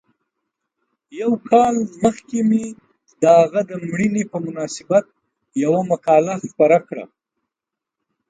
[1.21, 2.65] یو کال مخکې مې
[3.21, 5.05] د هغه د مړینې په مناسبت
[5.63, 7.05] یوه مقاله خپره کړه.